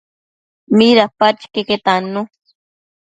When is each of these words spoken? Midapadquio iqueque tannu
Midapadquio 0.77 1.47
iqueque 1.51 1.77
tannu 1.85 2.21